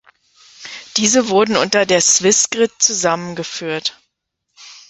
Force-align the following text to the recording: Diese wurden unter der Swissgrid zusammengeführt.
Diese 0.97 1.29
wurden 1.29 1.55
unter 1.55 1.85
der 1.85 2.01
Swissgrid 2.01 2.71
zusammengeführt. 2.79 4.01